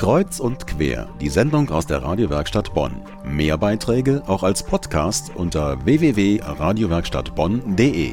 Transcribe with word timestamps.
Kreuz 0.00 0.40
und 0.40 0.66
quer, 0.66 1.14
die 1.20 1.28
Sendung 1.28 1.68
aus 1.68 1.86
der 1.86 2.02
Radiowerkstatt 2.02 2.72
Bonn. 2.72 3.02
Mehr 3.22 3.58
Beiträge 3.58 4.22
auch 4.26 4.42
als 4.42 4.62
Podcast 4.62 5.30
unter 5.34 5.84
www.radiowerkstattbonn.de. 5.84 8.12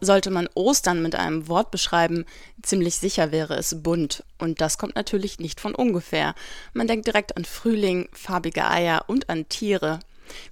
Sollte 0.00 0.30
man 0.30 0.48
Ostern 0.54 1.02
mit 1.02 1.16
einem 1.16 1.48
Wort 1.48 1.72
beschreiben, 1.72 2.26
ziemlich 2.62 2.94
sicher 2.94 3.32
wäre 3.32 3.56
es 3.56 3.82
bunt. 3.82 4.22
Und 4.38 4.60
das 4.60 4.78
kommt 4.78 4.94
natürlich 4.94 5.40
nicht 5.40 5.58
von 5.58 5.74
ungefähr. 5.74 6.36
Man 6.74 6.86
denkt 6.86 7.08
direkt 7.08 7.36
an 7.36 7.44
Frühling, 7.44 8.08
farbige 8.12 8.70
Eier 8.70 9.06
und 9.08 9.28
an 9.28 9.48
Tiere. 9.48 9.98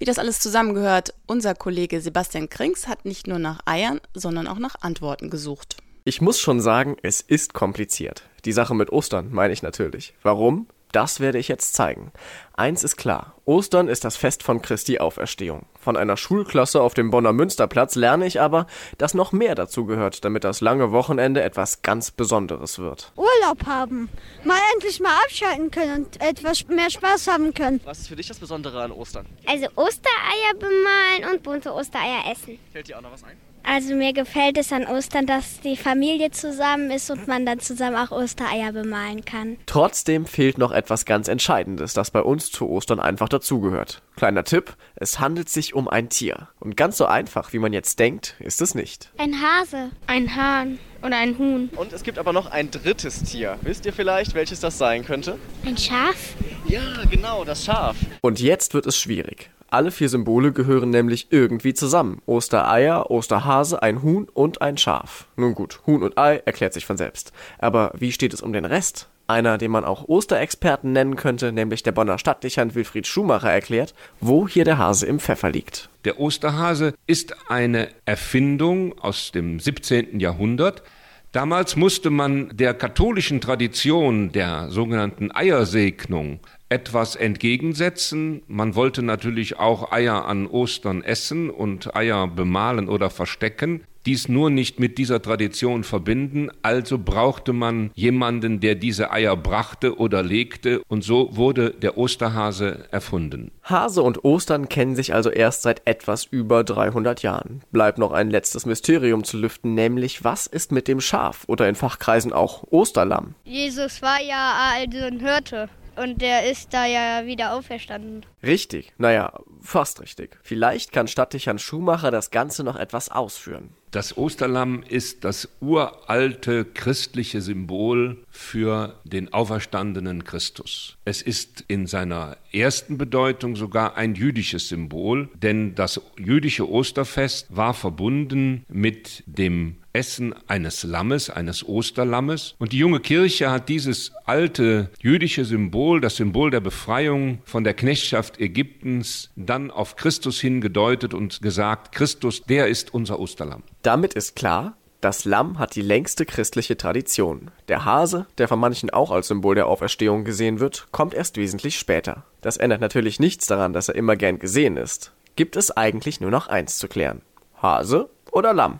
Wie 0.00 0.06
das 0.06 0.18
alles 0.18 0.40
zusammengehört, 0.40 1.14
unser 1.28 1.54
Kollege 1.54 2.00
Sebastian 2.00 2.48
Krings 2.48 2.88
hat 2.88 3.04
nicht 3.04 3.28
nur 3.28 3.38
nach 3.38 3.60
Eiern, 3.64 4.00
sondern 4.12 4.48
auch 4.48 4.58
nach 4.58 4.74
Antworten 4.80 5.30
gesucht. 5.30 5.76
Ich 6.04 6.20
muss 6.20 6.40
schon 6.40 6.60
sagen, 6.60 6.96
es 7.02 7.20
ist 7.20 7.54
kompliziert. 7.54 8.24
Die 8.44 8.50
Sache 8.50 8.74
mit 8.74 8.90
Ostern 8.90 9.28
meine 9.30 9.52
ich 9.52 9.62
natürlich. 9.62 10.14
Warum? 10.24 10.66
Das 10.90 11.20
werde 11.20 11.38
ich 11.38 11.46
jetzt 11.46 11.74
zeigen. 11.74 12.10
Eins 12.54 12.82
ist 12.82 12.96
klar. 12.96 13.36
Ostern 13.44 13.86
ist 13.86 14.04
das 14.04 14.16
Fest 14.16 14.42
von 14.42 14.60
Christi 14.62 14.98
Auferstehung. 14.98 15.64
Von 15.80 15.96
einer 15.96 16.16
Schulklasse 16.16 16.82
auf 16.82 16.94
dem 16.94 17.12
Bonner 17.12 17.32
Münsterplatz 17.32 17.94
lerne 17.94 18.26
ich 18.26 18.40
aber, 18.40 18.66
dass 18.98 19.14
noch 19.14 19.30
mehr 19.30 19.54
dazu 19.54 19.86
gehört, 19.86 20.24
damit 20.24 20.42
das 20.42 20.60
lange 20.60 20.90
Wochenende 20.90 21.40
etwas 21.40 21.82
ganz 21.82 22.10
Besonderes 22.10 22.80
wird. 22.80 23.12
Urlaub 23.14 23.64
haben. 23.64 24.08
Mal 24.42 24.58
endlich 24.74 24.98
mal 24.98 25.14
abschalten 25.24 25.70
können 25.70 26.06
und 26.06 26.20
etwas 26.20 26.66
mehr 26.66 26.90
Spaß 26.90 27.28
haben 27.28 27.54
können. 27.54 27.80
Was 27.84 28.00
ist 28.00 28.08
für 28.08 28.16
dich 28.16 28.26
das 28.26 28.40
Besondere 28.40 28.82
an 28.82 28.90
Ostern? 28.90 29.26
Also 29.46 29.66
Ostereier 29.76 30.54
bemalen 30.58 31.32
und 31.32 31.44
bunte 31.44 31.72
Ostereier 31.72 32.24
essen. 32.32 32.58
Fällt 32.72 32.88
dir 32.88 32.98
auch 32.98 33.02
noch 33.02 33.12
was 33.12 33.22
ein? 33.22 33.36
Also 33.64 33.94
mir 33.94 34.12
gefällt 34.12 34.58
es 34.58 34.72
an 34.72 34.86
Ostern, 34.86 35.26
dass 35.26 35.60
die 35.60 35.76
Familie 35.76 36.30
zusammen 36.30 36.90
ist 36.90 37.10
und 37.10 37.28
man 37.28 37.46
dann 37.46 37.60
zusammen 37.60 37.96
auch 37.96 38.10
Ostereier 38.10 38.72
bemalen 38.72 39.24
kann. 39.24 39.56
Trotzdem 39.66 40.26
fehlt 40.26 40.58
noch 40.58 40.72
etwas 40.72 41.04
ganz 41.04 41.28
Entscheidendes, 41.28 41.94
das 41.94 42.10
bei 42.10 42.20
uns 42.22 42.50
zu 42.50 42.68
Ostern 42.68 43.00
einfach 43.00 43.28
dazugehört. 43.28 44.02
Kleiner 44.16 44.44
Tipp, 44.44 44.74
es 44.96 45.20
handelt 45.20 45.48
sich 45.48 45.74
um 45.74 45.88
ein 45.88 46.08
Tier. 46.08 46.48
Und 46.60 46.76
ganz 46.76 46.96
so 46.96 47.06
einfach, 47.06 47.52
wie 47.52 47.58
man 47.58 47.72
jetzt 47.72 47.98
denkt, 47.98 48.36
ist 48.40 48.60
es 48.60 48.74
nicht. 48.74 49.10
Ein 49.18 49.34
Hase, 49.40 49.90
ein 50.06 50.36
Hahn 50.36 50.78
oder 51.02 51.16
ein 51.16 51.38
Huhn. 51.38 51.70
Und 51.76 51.92
es 51.92 52.02
gibt 52.02 52.18
aber 52.18 52.32
noch 52.32 52.50
ein 52.50 52.70
drittes 52.70 53.22
Tier. 53.22 53.58
Wisst 53.62 53.86
ihr 53.86 53.92
vielleicht, 53.92 54.34
welches 54.34 54.60
das 54.60 54.78
sein 54.78 55.04
könnte? 55.04 55.38
Ein 55.64 55.76
Schaf? 55.76 56.34
Ja, 56.66 56.80
genau, 57.12 57.44
das 57.44 57.64
Schaf. 57.64 57.96
Und 58.22 58.40
jetzt 58.40 58.74
wird 58.74 58.86
es 58.86 58.96
schwierig. 58.96 59.50
Alle 59.70 59.90
vier 59.90 60.08
Symbole 60.08 60.52
gehören 60.52 60.90
nämlich 60.90 61.28
irgendwie 61.30 61.74
zusammen. 61.74 62.20
Ostereier, 62.26 63.10
Osterhase, 63.10 63.82
ein 63.82 64.02
Huhn 64.02 64.28
und 64.32 64.60
ein 64.60 64.76
Schaf. 64.76 65.26
Nun 65.36 65.54
gut, 65.54 65.80
Huhn 65.86 66.02
und 66.02 66.18
Ei 66.18 66.42
erklärt 66.44 66.72
sich 66.72 66.84
von 66.84 66.96
selbst. 66.96 67.32
Aber 67.58 67.92
wie 67.94 68.12
steht 68.12 68.34
es 68.34 68.42
um 68.42 68.52
den 68.52 68.64
Rest? 68.64 69.08
Einer, 69.28 69.56
den 69.56 69.70
man 69.70 69.84
auch 69.84 70.08
Osterexperten 70.08 70.92
nennen 70.92 71.16
könnte, 71.16 71.52
nämlich 71.52 71.82
der 71.82 71.92
Bonner 71.92 72.18
Stadtlichern 72.18 72.74
Wilfried 72.74 73.06
Schumacher 73.06 73.50
erklärt, 73.50 73.94
wo 74.20 74.48
hier 74.48 74.64
der 74.64 74.78
Hase 74.78 75.06
im 75.06 75.20
Pfeffer 75.20 75.50
liegt. 75.50 75.88
Der 76.04 76.18
Osterhase 76.18 76.94
ist 77.06 77.34
eine 77.48 77.88
Erfindung 78.04 78.98
aus 78.98 79.32
dem 79.32 79.60
17. 79.60 80.18
Jahrhundert. 80.18 80.82
Damals 81.30 81.76
musste 81.76 82.10
man 82.10 82.54
der 82.54 82.74
katholischen 82.74 83.40
Tradition 83.40 84.32
der 84.32 84.68
sogenannten 84.68 85.34
Eiersegnung 85.34 86.40
etwas 86.72 87.16
entgegensetzen. 87.16 88.42
Man 88.48 88.74
wollte 88.74 89.02
natürlich 89.02 89.58
auch 89.58 89.92
Eier 89.92 90.24
an 90.24 90.46
Ostern 90.46 91.04
essen 91.04 91.50
und 91.50 91.94
Eier 91.94 92.26
bemalen 92.26 92.88
oder 92.88 93.10
verstecken. 93.10 93.84
Dies 94.06 94.28
nur 94.28 94.50
nicht 94.50 94.80
mit 94.80 94.98
dieser 94.98 95.22
Tradition 95.22 95.84
verbinden, 95.84 96.50
also 96.62 96.98
brauchte 96.98 97.52
man 97.52 97.92
jemanden, 97.94 98.58
der 98.58 98.74
diese 98.74 99.12
Eier 99.12 99.36
brachte 99.36 99.96
oder 99.96 100.24
legte, 100.24 100.82
und 100.88 101.04
so 101.04 101.36
wurde 101.36 101.70
der 101.70 101.96
Osterhase 101.98 102.86
erfunden. 102.90 103.52
Hase 103.62 104.02
und 104.02 104.24
Ostern 104.24 104.68
kennen 104.68 104.96
sich 104.96 105.14
also 105.14 105.30
erst 105.30 105.62
seit 105.62 105.82
etwas 105.86 106.24
über 106.24 106.64
300 106.64 107.22
Jahren. 107.22 107.60
Bleibt 107.70 107.98
noch 107.98 108.10
ein 108.10 108.30
letztes 108.30 108.66
Mysterium 108.66 109.22
zu 109.22 109.36
lüften, 109.36 109.74
nämlich 109.74 110.24
was 110.24 110.48
ist 110.48 110.72
mit 110.72 110.88
dem 110.88 111.00
Schaf 111.00 111.44
oder 111.46 111.68
in 111.68 111.76
Fachkreisen 111.76 112.32
auch 112.32 112.64
Osterlamm? 112.70 113.34
Jesus 113.44 114.02
war 114.02 114.20
ja 114.20 114.54
also 114.72 114.98
ein 115.04 115.20
Hirte. 115.20 115.68
Und 115.96 116.22
der 116.22 116.50
ist 116.50 116.72
da 116.72 116.86
ja 116.86 117.26
wieder 117.26 117.54
auferstanden. 117.54 118.24
Richtig, 118.42 118.92
naja, 118.98 119.32
fast 119.60 120.00
richtig. 120.00 120.38
Vielleicht 120.42 120.92
kann 120.92 121.08
Stadtdichern 121.08 121.58
Schumacher 121.58 122.10
das 122.10 122.30
Ganze 122.30 122.64
noch 122.64 122.76
etwas 122.76 123.10
ausführen. 123.10 123.70
Das 123.92 124.16
Osterlamm 124.16 124.82
ist 124.88 125.22
das 125.22 125.50
uralte 125.60 126.64
christliche 126.64 127.42
Symbol 127.42 128.24
für 128.30 128.98
den 129.04 129.34
auferstandenen 129.34 130.24
Christus. 130.24 130.96
Es 131.04 131.20
ist 131.20 131.62
in 131.68 131.86
seiner 131.86 132.38
ersten 132.52 132.96
Bedeutung 132.96 133.54
sogar 133.54 133.96
ein 133.96 134.14
jüdisches 134.14 134.68
Symbol, 134.68 135.28
denn 135.34 135.74
das 135.74 136.00
jüdische 136.18 136.70
Osterfest 136.70 137.54
war 137.54 137.74
verbunden 137.74 138.64
mit 138.70 139.24
dem 139.26 139.76
Essen 139.92 140.34
eines 140.46 140.82
Lammes, 140.82 141.30
eines 141.30 141.66
Osterlammes. 141.66 142.54
Und 142.58 142.72
die 142.72 142.78
junge 142.78 143.00
Kirche 143.00 143.50
hat 143.50 143.68
dieses 143.68 144.12
alte 144.24 144.90
jüdische 145.00 145.44
Symbol, 145.44 146.00
das 146.00 146.16
Symbol 146.16 146.50
der 146.50 146.60
Befreiung 146.60 147.38
von 147.44 147.64
der 147.64 147.74
Knechtschaft 147.74 148.40
Ägyptens, 148.40 149.30
dann 149.36 149.70
auf 149.70 149.96
Christus 149.96 150.40
hingedeutet 150.40 151.14
und 151.14 151.42
gesagt, 151.42 151.92
Christus, 151.92 152.42
der 152.44 152.68
ist 152.68 152.94
unser 152.94 153.18
Osterlamm. 153.18 153.62
Damit 153.82 154.14
ist 154.14 154.36
klar, 154.36 154.76
das 155.02 155.24
Lamm 155.24 155.58
hat 155.58 155.74
die 155.74 155.82
längste 155.82 156.24
christliche 156.24 156.76
Tradition. 156.76 157.50
Der 157.66 157.84
Hase, 157.84 158.26
der 158.38 158.46
von 158.46 158.60
manchen 158.60 158.90
auch 158.90 159.10
als 159.10 159.26
Symbol 159.26 159.56
der 159.56 159.66
Auferstehung 159.66 160.22
gesehen 160.24 160.60
wird, 160.60 160.86
kommt 160.92 161.12
erst 161.12 161.36
wesentlich 161.36 161.76
später. 161.76 162.24
Das 162.40 162.56
ändert 162.56 162.80
natürlich 162.80 163.18
nichts 163.18 163.48
daran, 163.48 163.72
dass 163.72 163.88
er 163.88 163.96
immer 163.96 164.14
gern 164.14 164.38
gesehen 164.38 164.76
ist. 164.76 165.12
Gibt 165.34 165.56
es 165.56 165.76
eigentlich 165.76 166.20
nur 166.20 166.30
noch 166.30 166.46
eins 166.46 166.78
zu 166.78 166.86
klären. 166.86 167.22
Hase 167.60 168.10
oder 168.30 168.54
Lamm? 168.54 168.78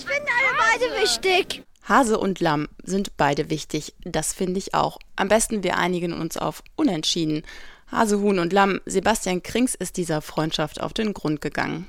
Ich 0.00 0.06
finde 0.06 0.30
alle 0.32 0.56
beide 0.56 1.02
wichtig. 1.02 1.62
Hase 1.84 2.18
und 2.18 2.40
Lamm 2.40 2.68
sind 2.82 3.18
beide 3.18 3.50
wichtig, 3.50 3.92
das 4.02 4.32
finde 4.32 4.58
ich 4.58 4.74
auch. 4.74 4.98
Am 5.16 5.28
besten 5.28 5.62
wir 5.62 5.76
einigen 5.76 6.14
uns 6.14 6.38
auf 6.38 6.62
Unentschieden. 6.74 7.42
Hase, 7.92 8.18
Huhn 8.20 8.38
und 8.38 8.52
Lamm, 8.52 8.80
Sebastian 8.86 9.42
Krings 9.42 9.74
ist 9.74 9.98
dieser 9.98 10.22
Freundschaft 10.22 10.80
auf 10.80 10.94
den 10.94 11.12
Grund 11.12 11.42
gegangen. 11.42 11.86